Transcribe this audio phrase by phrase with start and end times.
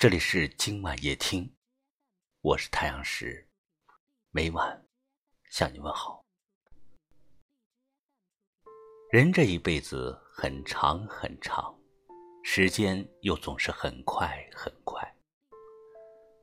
[0.00, 1.54] 这里是今晚夜听，
[2.40, 3.46] 我是太阳石，
[4.30, 4.82] 每晚
[5.50, 6.24] 向你问好。
[9.10, 11.78] 人这一辈子很长很长，
[12.42, 15.06] 时间又总是很快很快。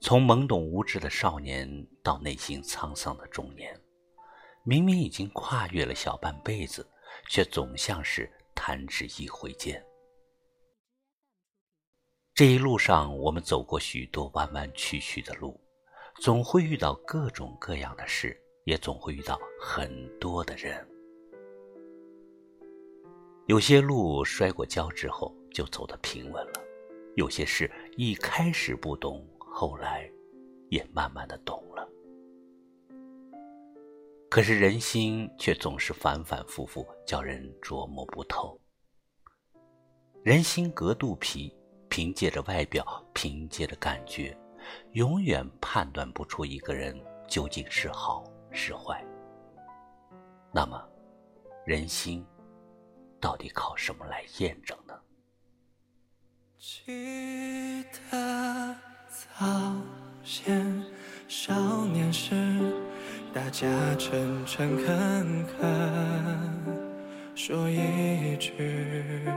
[0.00, 3.78] 从懵懂无知的少年到内心沧桑的中年，
[4.64, 6.90] 明明已经跨越了小半辈子，
[7.28, 9.84] 却总像是弹指一挥间。
[12.34, 15.60] 这一路上，我们走过许多弯弯曲曲的路，
[16.22, 20.88] 总会遇到各种各样的事，也总会遇到很多的人。
[23.48, 26.52] 有些路摔过跤之后就走得平稳了，
[27.16, 30.10] 有些事一开始不懂，后来
[30.70, 31.86] 也慢慢的懂了。
[34.30, 38.58] 可是人心却总是反反复复，叫人琢磨不透。
[40.22, 41.54] 人心隔肚皮。
[41.92, 44.34] 凭借着外表，凭借着感觉，
[44.92, 46.98] 永远判断不出一个人
[47.28, 49.04] 究竟是好是坏。
[50.50, 50.82] 那么，
[51.66, 52.24] 人心
[53.20, 54.94] 到底靠什么来验证呢？
[56.56, 58.74] 记得
[59.10, 59.76] 早
[60.24, 60.82] 先
[61.28, 62.72] 少年时，
[63.34, 69.28] 大家诚诚恳恳说一句。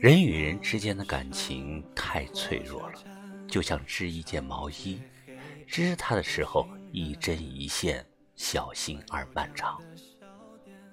[0.00, 2.98] 人与人之间的感情太脆弱了，
[3.48, 5.00] 就像织一件毛衣，
[5.66, 9.80] 织它的时候一针一线，小心而漫长；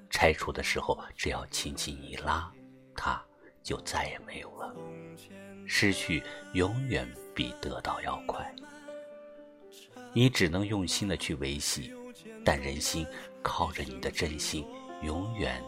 [0.09, 2.51] 拆除的时候，只要轻轻一拉，
[2.95, 3.21] 它
[3.61, 4.73] 就再也没有了。
[5.65, 8.53] 失去永远比得到要快，
[10.13, 11.93] 你只能用心的去维系，
[12.45, 13.05] 但人心
[13.41, 14.65] 靠着你的真心，
[15.01, 15.63] 永远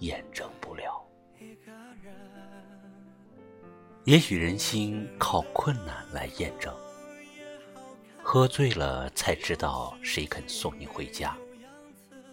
[0.00, 1.04] 验证不了。
[4.04, 6.74] 也许人心靠困难来验证。
[8.22, 11.36] 喝醉了才知道谁肯送你回家，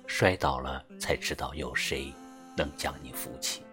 [0.06, 2.14] 摔倒了才知道有谁
[2.56, 3.64] 能将你扶起。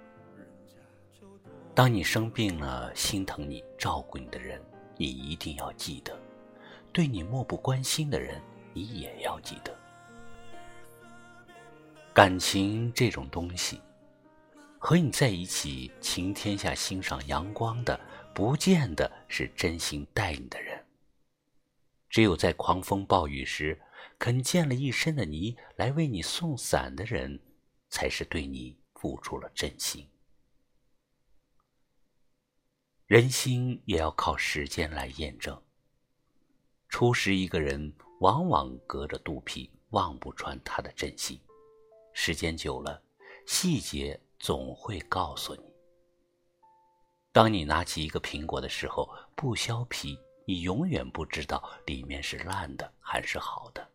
[1.75, 4.63] 当你生病了，心疼你、照顾你的人，
[4.97, 6.15] 你一定要记得；
[6.93, 8.41] 对你漠不关心的人，
[8.73, 9.74] 你也要记得。
[12.15, 13.81] 感情这种东西。
[14.79, 17.99] 和你在一起，晴天下欣赏阳光的，
[18.33, 20.81] 不见得是真心待你的人。
[22.09, 23.83] 只有在狂风暴雨时，
[24.17, 27.41] 肯溅了一身的泥来为你送伞的人，
[27.89, 30.09] 才是对你付出了真心。
[33.07, 35.61] 人心也要靠时间来验证。
[36.89, 41.41] 初识一个人，往往隔着肚皮望不穿他的真心，
[42.15, 43.03] 时间久了，
[43.47, 44.19] 细节。
[44.37, 45.63] 总会告诉你，
[47.33, 53.89] 当你拿起一个苹果的时候，不削皮，你永远不知道里面是烂的还是好的。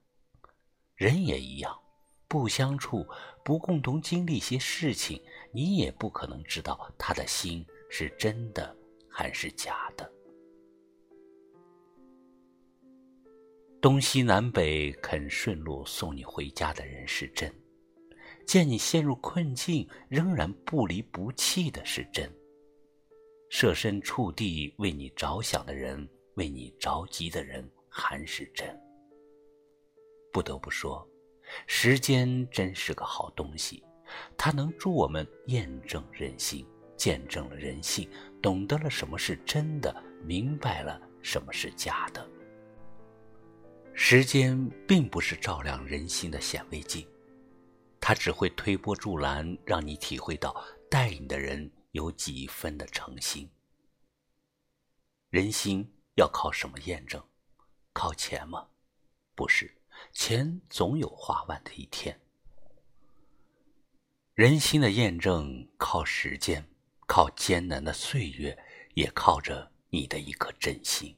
[0.95, 1.79] 人也一样，
[2.27, 3.05] 不相处，
[3.45, 8.75] 不共同经历些事情，你也不可能知道他的心是真的
[9.07, 10.11] 还是假的。
[13.79, 17.53] 东西南北肯顺路送你回家的人是真。
[18.49, 22.27] 见你陷入困境，仍然不离不弃的是真；
[23.47, 28.67] 设身处地为你着想的人，为你着急的人，还是真。
[30.33, 31.07] 不得不说，
[31.67, 33.83] 时间真是个好东西，
[34.35, 36.65] 它能助我们验证人心，
[36.97, 38.09] 见证了人性，
[38.41, 39.95] 懂得了什么是真的，
[40.25, 42.27] 明白了什么是假的。
[43.93, 47.07] 时间并不是照亮人心的显微镜。
[48.09, 53.47] 他只会推波助澜，让你体会到带你的人有几分的诚心。
[55.29, 57.23] 人心要靠什么验证？
[57.93, 58.67] 靠钱吗？
[59.35, 59.79] 不是，
[60.11, 62.19] 钱总有花完的一天。
[64.33, 66.67] 人心的验证靠时间，
[67.05, 68.57] 靠艰难的岁月，
[68.95, 71.15] 也靠着你的一颗真心。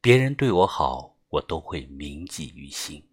[0.00, 3.08] 别人对我好，我都会铭记于心。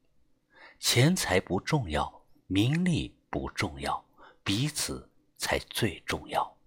[0.79, 4.05] 钱财不重要，名利不重要，
[4.43, 6.57] 彼此才最重要。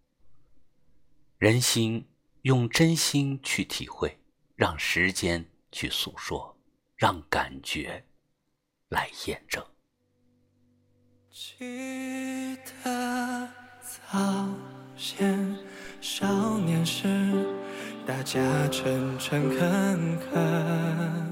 [1.39, 2.07] 人心
[2.43, 4.19] 用真心去体会，
[4.55, 6.57] 让时间去诉说，
[6.95, 8.05] 让感觉
[8.91, 9.65] 来验证。
[11.31, 13.49] 记得
[13.81, 14.47] 早
[14.95, 15.57] 先
[16.03, 17.47] 少年时，
[18.07, 21.32] 大家诚诚恳恳。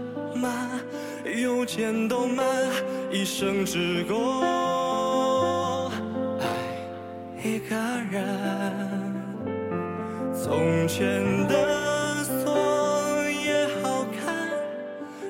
[0.41, 0.49] 马
[1.23, 2.43] 邮件都慢，
[3.11, 4.41] 一生只够
[6.39, 6.47] 爱
[7.43, 7.75] 一个
[8.09, 8.25] 人。
[10.33, 12.57] 从前的锁
[13.29, 14.49] 也好看，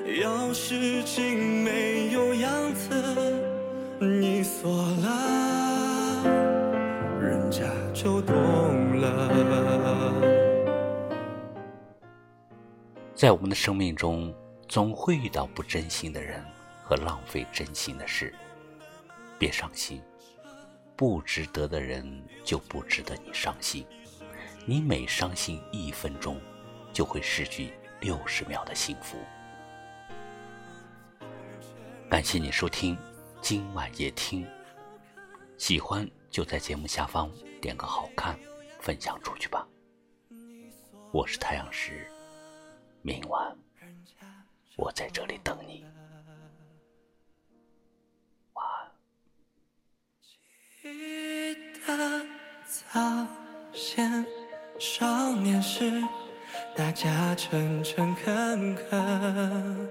[0.06, 2.88] 钥匙竟没有样子，
[4.00, 4.72] 你锁
[5.02, 6.24] 了，
[7.20, 8.34] 人家就懂
[8.98, 9.02] 了。
[13.14, 14.34] 在我们的生命中，
[14.72, 16.42] 总会遇到不真心的人
[16.82, 18.34] 和浪费真心的事。
[19.38, 20.00] 别伤心，
[20.96, 23.86] 不值得的人就不值得你伤心。
[24.64, 26.40] 你每伤心一分钟，
[26.90, 29.18] 就会失去六十秒的幸福。
[32.08, 32.96] 感谢你收听
[33.42, 34.48] 今晚夜听，
[35.58, 37.30] 喜欢就在节目下方
[37.60, 38.38] 点个好看，
[38.80, 39.68] 分享出去吧。
[41.12, 42.10] 我是太阳石，
[43.02, 43.54] 明晚
[44.76, 45.84] 我在这里等你。
[50.80, 51.54] 记
[51.86, 52.26] 得
[52.66, 53.26] 早
[53.72, 54.26] 先
[54.80, 56.02] 少年时，
[56.74, 59.88] 大家诚诚恳恳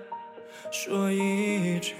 [0.72, 1.96] 说一句。